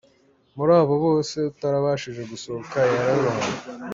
[0.57, 3.49] Muri abo bose, utarabashije gusohoka yararohamye.